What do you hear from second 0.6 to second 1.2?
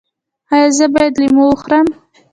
زه باید